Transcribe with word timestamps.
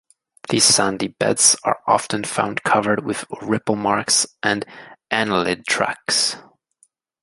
These 0.49 0.63
sandy 0.63 1.09
beds 1.09 1.55
are 1.63 1.79
often 1.85 2.23
found 2.23 2.63
covered 2.63 3.05
with 3.05 3.23
ripple-marks 3.39 4.25
and 4.41 4.65
annelid 5.11 5.65
tracks. 5.65 6.37